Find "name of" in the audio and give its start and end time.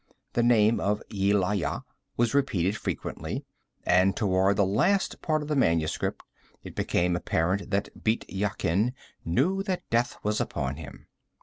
0.41-1.03